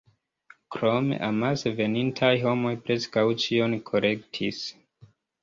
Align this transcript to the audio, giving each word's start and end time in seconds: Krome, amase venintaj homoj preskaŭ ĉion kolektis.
Krome, 0.75 1.19
amase 1.27 1.73
venintaj 1.81 2.31
homoj 2.47 2.73
preskaŭ 2.89 3.27
ĉion 3.45 3.79
kolektis. 3.93 4.65